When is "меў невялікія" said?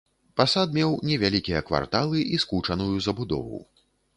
0.77-1.61